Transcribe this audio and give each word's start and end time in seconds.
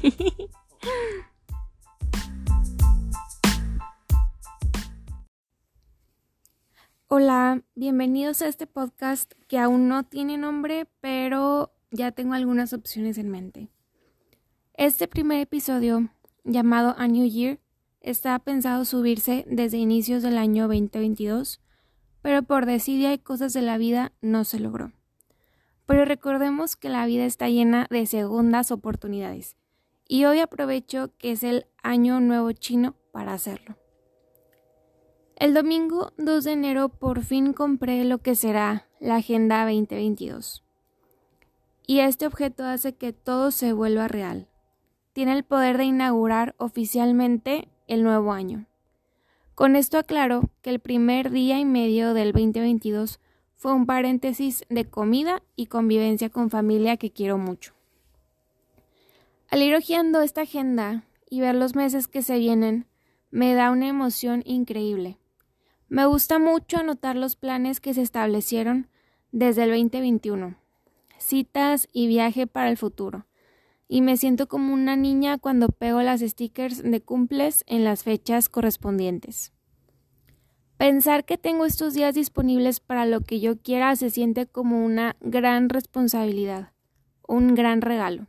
Hola, 7.08 7.62
bienvenidos 7.74 8.40
a 8.40 8.48
este 8.48 8.66
podcast 8.66 9.32
que 9.46 9.58
aún 9.58 9.88
no 9.88 10.04
tiene 10.04 10.38
nombre, 10.38 10.86
pero 11.00 11.74
ya 11.90 12.12
tengo 12.12 12.32
algunas 12.34 12.72
opciones 12.72 13.18
en 13.18 13.28
mente. 13.30 13.68
Este 14.74 15.06
primer 15.06 15.40
episodio, 15.40 16.08
llamado 16.44 16.94
A 16.96 17.06
New 17.06 17.28
Year, 17.28 17.58
está 18.00 18.38
pensado 18.38 18.86
subirse 18.86 19.44
desde 19.48 19.76
inicios 19.76 20.22
del 20.22 20.38
año 20.38 20.66
2022, 20.66 21.60
pero 22.22 22.42
por 22.42 22.64
desidia 22.64 23.12
y 23.12 23.18
cosas 23.18 23.52
de 23.52 23.60
la 23.60 23.76
vida 23.76 24.12
no 24.22 24.44
se 24.44 24.60
logró. 24.60 24.92
Pero 25.84 26.06
recordemos 26.06 26.76
que 26.76 26.88
la 26.88 27.04
vida 27.04 27.26
está 27.26 27.50
llena 27.50 27.86
de 27.90 28.06
segundas 28.06 28.70
oportunidades 28.70 29.59
y 30.10 30.24
hoy 30.24 30.40
aprovecho 30.40 31.12
que 31.18 31.30
es 31.30 31.44
el 31.44 31.66
año 31.84 32.18
nuevo 32.18 32.50
chino 32.50 32.96
para 33.12 33.32
hacerlo. 33.32 33.76
El 35.36 35.54
domingo 35.54 36.12
2 36.18 36.42
de 36.42 36.52
enero 36.52 36.88
por 36.88 37.22
fin 37.22 37.52
compré 37.52 38.02
lo 38.02 38.18
que 38.18 38.34
será 38.34 38.88
la 38.98 39.16
Agenda 39.16 39.62
2022. 39.62 40.64
Y 41.86 42.00
este 42.00 42.26
objeto 42.26 42.64
hace 42.64 42.96
que 42.96 43.12
todo 43.12 43.52
se 43.52 43.72
vuelva 43.72 44.08
real. 44.08 44.48
Tiene 45.12 45.32
el 45.32 45.44
poder 45.44 45.78
de 45.78 45.84
inaugurar 45.84 46.56
oficialmente 46.58 47.68
el 47.86 48.02
nuevo 48.02 48.32
año. 48.32 48.66
Con 49.54 49.76
esto 49.76 49.96
aclaro 49.96 50.50
que 50.60 50.70
el 50.70 50.80
primer 50.80 51.30
día 51.30 51.60
y 51.60 51.64
medio 51.64 52.14
del 52.14 52.32
2022 52.32 53.20
fue 53.54 53.72
un 53.74 53.86
paréntesis 53.86 54.64
de 54.70 54.90
comida 54.90 55.44
y 55.54 55.66
convivencia 55.66 56.30
con 56.30 56.50
familia 56.50 56.96
que 56.96 57.12
quiero 57.12 57.38
mucho. 57.38 57.79
Al 59.50 59.62
ir 59.62 59.74
hojeando 59.74 60.22
esta 60.22 60.42
agenda 60.42 61.02
y 61.28 61.40
ver 61.40 61.56
los 61.56 61.74
meses 61.74 62.06
que 62.06 62.22
se 62.22 62.38
vienen, 62.38 62.86
me 63.32 63.52
da 63.52 63.72
una 63.72 63.88
emoción 63.88 64.42
increíble. 64.46 65.18
Me 65.88 66.06
gusta 66.06 66.38
mucho 66.38 66.76
anotar 66.78 67.16
los 67.16 67.34
planes 67.34 67.80
que 67.80 67.92
se 67.92 68.02
establecieron 68.02 68.86
desde 69.32 69.64
el 69.64 69.70
2021, 69.70 70.54
citas 71.18 71.88
y 71.92 72.06
viaje 72.06 72.46
para 72.46 72.70
el 72.70 72.76
futuro. 72.76 73.26
Y 73.88 74.02
me 74.02 74.16
siento 74.16 74.46
como 74.46 74.72
una 74.72 74.94
niña 74.94 75.36
cuando 75.36 75.70
pego 75.70 76.00
las 76.00 76.20
stickers 76.20 76.84
de 76.84 77.00
cumples 77.00 77.64
en 77.66 77.82
las 77.82 78.04
fechas 78.04 78.48
correspondientes. 78.48 79.52
Pensar 80.76 81.24
que 81.24 81.38
tengo 81.38 81.66
estos 81.66 81.94
días 81.94 82.14
disponibles 82.14 82.78
para 82.78 83.04
lo 83.04 83.22
que 83.22 83.40
yo 83.40 83.58
quiera 83.58 83.96
se 83.96 84.10
siente 84.10 84.46
como 84.46 84.84
una 84.84 85.16
gran 85.20 85.70
responsabilidad, 85.70 86.70
un 87.26 87.56
gran 87.56 87.80
regalo. 87.80 88.26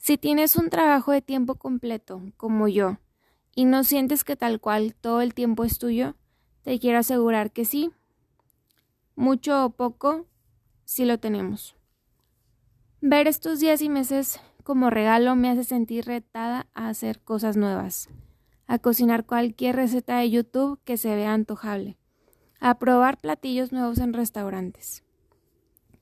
Si 0.00 0.16
tienes 0.16 0.56
un 0.56 0.70
trabajo 0.70 1.12
de 1.12 1.20
tiempo 1.20 1.56
completo, 1.56 2.22
como 2.38 2.68
yo, 2.68 2.96
y 3.54 3.66
no 3.66 3.84
sientes 3.84 4.24
que 4.24 4.34
tal 4.34 4.58
cual 4.58 4.94
todo 4.94 5.20
el 5.20 5.34
tiempo 5.34 5.62
es 5.62 5.78
tuyo, 5.78 6.16
te 6.62 6.78
quiero 6.78 6.98
asegurar 6.98 7.52
que 7.52 7.66
sí. 7.66 7.90
Mucho 9.14 9.62
o 9.62 9.70
poco, 9.70 10.24
sí 10.86 11.04
lo 11.04 11.18
tenemos. 11.18 11.76
Ver 13.02 13.26
estos 13.26 13.60
días 13.60 13.82
y 13.82 13.90
meses 13.90 14.40
como 14.64 14.88
regalo 14.88 15.36
me 15.36 15.50
hace 15.50 15.64
sentir 15.64 16.06
retada 16.06 16.66
a 16.72 16.88
hacer 16.88 17.20
cosas 17.20 17.58
nuevas, 17.58 18.08
a 18.66 18.78
cocinar 18.78 19.26
cualquier 19.26 19.76
receta 19.76 20.16
de 20.16 20.30
YouTube 20.30 20.80
que 20.84 20.96
se 20.96 21.14
vea 21.14 21.34
antojable, 21.34 21.98
a 22.58 22.78
probar 22.78 23.18
platillos 23.18 23.70
nuevos 23.70 23.98
en 23.98 24.14
restaurantes. 24.14 25.04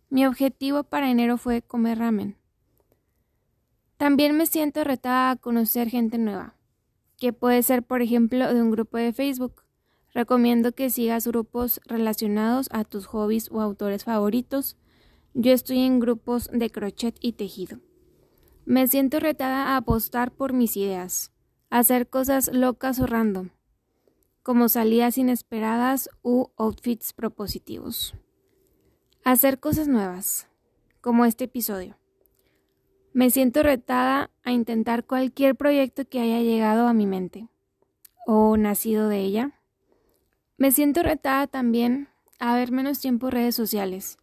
Mi 0.08 0.24
objetivo 0.24 0.84
para 0.84 1.10
enero 1.10 1.36
fue 1.36 1.62
comer 1.62 1.98
ramen. 1.98 2.37
También 4.08 4.38
me 4.38 4.46
siento 4.46 4.84
retada 4.84 5.30
a 5.30 5.36
conocer 5.36 5.90
gente 5.90 6.16
nueva, 6.16 6.54
que 7.18 7.34
puede 7.34 7.62
ser, 7.62 7.82
por 7.82 8.00
ejemplo, 8.00 8.54
de 8.54 8.62
un 8.62 8.70
grupo 8.70 8.96
de 8.96 9.12
Facebook. 9.12 9.64
Recomiendo 10.14 10.72
que 10.72 10.88
sigas 10.88 11.26
grupos 11.26 11.78
relacionados 11.84 12.70
a 12.72 12.84
tus 12.84 13.04
hobbies 13.04 13.50
o 13.50 13.60
autores 13.60 14.04
favoritos. 14.04 14.78
Yo 15.34 15.52
estoy 15.52 15.80
en 15.80 16.00
grupos 16.00 16.48
de 16.50 16.70
crochet 16.70 17.18
y 17.20 17.32
tejido. 17.34 17.80
Me 18.64 18.86
siento 18.86 19.20
retada 19.20 19.74
a 19.74 19.76
apostar 19.76 20.32
por 20.32 20.54
mis 20.54 20.78
ideas, 20.78 21.30
hacer 21.68 22.08
cosas 22.08 22.50
locas 22.50 23.00
o 23.00 23.06
random, 23.06 23.50
como 24.42 24.70
salidas 24.70 25.18
inesperadas 25.18 26.08
u 26.22 26.46
outfits 26.56 27.12
propositivos. 27.12 28.14
hacer 29.22 29.60
cosas 29.60 29.86
nuevas, 29.86 30.48
como 31.02 31.26
este 31.26 31.44
episodio. 31.44 31.97
Me 33.18 33.30
siento 33.30 33.64
retada 33.64 34.30
a 34.44 34.52
intentar 34.52 35.04
cualquier 35.04 35.56
proyecto 35.56 36.04
que 36.04 36.20
haya 36.20 36.40
llegado 36.40 36.86
a 36.86 36.92
mi 36.92 37.04
mente 37.04 37.48
o 38.28 38.56
nacido 38.56 39.08
de 39.08 39.18
ella. 39.18 39.60
Me 40.56 40.70
siento 40.70 41.02
retada 41.02 41.48
también 41.48 42.06
a 42.38 42.54
ver 42.54 42.70
menos 42.70 43.00
tiempo 43.00 43.28
redes 43.28 43.56
sociales. 43.56 44.18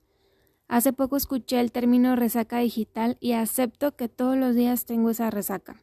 Hace 0.70 0.94
poco 0.94 1.18
escuché 1.18 1.60
el 1.60 1.74
término 1.74 2.16
resaca 2.16 2.60
digital 2.60 3.18
y 3.20 3.34
acepto 3.34 3.98
que 3.98 4.08
todos 4.08 4.38
los 4.38 4.56
días 4.56 4.86
tengo 4.86 5.10
esa 5.10 5.30
resaca, 5.30 5.82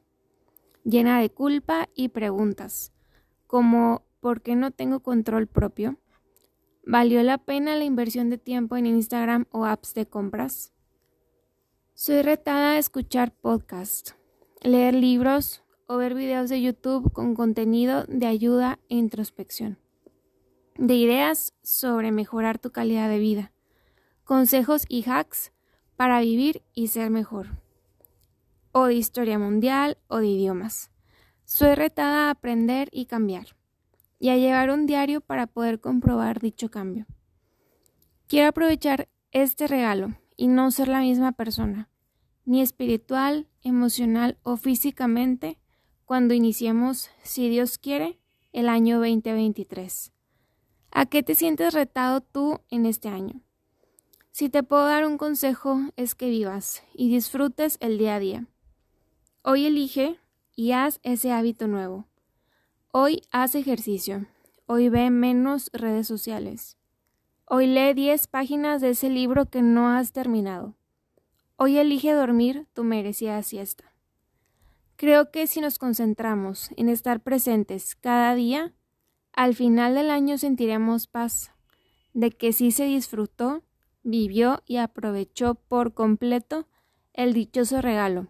llena 0.83 1.21
de 1.21 1.29
culpa 1.29 1.91
y 1.95 2.09
preguntas, 2.09 2.95
como 3.47 4.07
¿por 4.21 4.41
qué 4.41 4.57
no 4.57 4.71
tengo 4.71 5.01
control 5.01 5.49
propio? 5.49 5.99
¿Valió 6.87 7.23
la 7.23 7.37
pena 7.37 7.77
la 7.77 7.85
inversión 7.85 8.31
de 8.31 8.39
tiempo 8.39 8.79
en 8.79 8.87
Instagram 8.87 9.45
o 9.51 9.67
apps 9.67 9.93
de 9.93 10.07
compras? 10.07 10.72
Soy 12.05 12.23
retada 12.23 12.73
a 12.73 12.79
escuchar 12.79 13.31
podcasts, 13.31 14.17
leer 14.61 14.93
libros 14.93 15.63
o 15.87 15.99
ver 15.99 16.15
videos 16.15 16.51
de 16.51 16.61
YouTube 16.61 17.13
con 17.13 17.37
contenido 17.37 18.07
de 18.09 18.27
ayuda 18.27 18.81
e 18.89 18.97
introspección, 18.97 19.79
de 20.75 20.97
ideas 20.97 21.55
sobre 21.63 22.11
mejorar 22.11 22.59
tu 22.59 22.73
calidad 22.73 23.09
de 23.09 23.21
vida, 23.21 23.53
consejos 24.25 24.85
y 24.89 25.09
hacks 25.09 25.53
para 25.95 26.19
vivir 26.19 26.65
y 26.75 26.89
ser 26.89 27.09
mejor, 27.11 27.51
o 28.73 28.87
de 28.87 28.95
historia 28.95 29.39
mundial 29.39 29.97
o 30.09 30.17
de 30.17 30.27
idiomas. 30.27 30.91
Soy 31.45 31.77
retada 31.77 32.27
a 32.27 32.31
aprender 32.31 32.89
y 32.91 33.07
cambiar, 33.07 33.55
y 34.19 34.31
a 34.31 34.37
llevar 34.37 34.71
un 34.71 34.87
diario 34.87 35.21
para 35.21 35.47
poder 35.47 35.79
comprobar 35.79 36.41
dicho 36.41 36.69
cambio. 36.69 37.07
Quiero 38.27 38.49
aprovechar 38.49 39.09
este 39.31 39.69
regalo 39.69 40.17
y 40.37 40.49
no 40.49 40.73
ser 40.73 40.89
la 40.89 40.99
misma 40.99 41.31
persona, 41.31 41.91
ni 42.45 42.61
espiritual, 42.61 43.49
emocional 43.63 44.39
o 44.43 44.57
físicamente, 44.57 45.59
cuando 46.05 46.35
iniciemos, 46.35 47.11
si 47.23 47.49
Dios 47.49 47.79
quiere, 47.79 48.19
el 48.53 48.69
año 48.69 48.99
2023. 48.99 50.13
¿A 50.91 51.07
qué 51.07 51.23
te 51.23 51.35
sientes 51.35 51.73
retado 51.73 52.21
tú 52.21 52.61
en 52.69 52.87
este 52.87 53.09
año? 53.09 53.41
Si 54.31 54.49
te 54.49 54.63
puedo 54.63 54.87
dar 54.87 55.07
un 55.07 55.19
consejo 55.19 55.81
es 55.97 56.15
que 56.15 56.29
vivas 56.29 56.83
y 56.95 57.11
disfrutes 57.11 57.79
el 57.81 57.99
día 57.99 58.17
a 58.17 58.19
día. 58.19 58.47
Hoy 59.43 59.67
elige 59.67 60.19
y 60.55 60.73
haz 60.73 61.01
ese 61.03 61.33
hábito 61.33 61.67
nuevo. 61.67 62.07
Hoy 62.93 63.23
haz 63.31 63.55
ejercicio. 63.55 64.27
Hoy 64.67 64.89
ve 64.89 65.11
menos 65.11 65.71
redes 65.73 66.07
sociales. 66.07 66.77
Hoy 67.47 67.67
lee 67.67 67.95
10 67.95 68.27
páginas 68.29 68.81
de 68.81 68.91
ese 68.91 69.11
libro 69.11 69.47
que 69.47 69.63
no 69.63 69.89
has 69.89 70.13
terminado. 70.13 70.77
Hoy 71.57 71.79
elige 71.79 72.13
dormir 72.13 72.67
tu 72.73 72.85
merecida 72.85 73.43
siesta. 73.43 73.93
Creo 74.97 75.31
que 75.31 75.47
si 75.47 75.61
nos 75.61 75.79
concentramos 75.79 76.71
en 76.77 76.89
estar 76.89 77.21
presentes 77.21 77.95
cada 77.97 78.35
día, 78.35 78.73
al 79.33 79.55
final 79.55 79.95
del 79.95 80.11
año 80.11 80.39
sentiremos 80.39 81.07
paz, 81.07 81.53
de 82.15 82.31
que 82.31 82.53
sí 82.53 82.71
se 82.71 82.85
disfrutó, 82.85 83.63
vivió 84.03 84.63
y 84.67 84.77
aprovechó 84.77 85.55
por 85.55 85.95
completo 85.95 86.69
el 87.13 87.33
dichoso 87.33 87.81
regalo, 87.81 88.29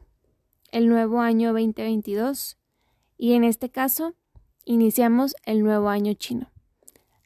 el 0.70 0.88
nuevo 0.88 1.20
año 1.20 1.52
2022, 1.52 2.58
y 3.18 3.34
en 3.34 3.44
este 3.44 3.70
caso, 3.70 4.14
iniciamos 4.64 5.34
el 5.44 5.62
nuevo 5.62 5.88
año 5.88 6.14
chino. 6.14 6.50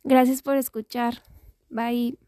Gracias 0.04 0.42
por 0.42 0.56
escuchar. 0.56 1.22
Bye. 1.68 2.18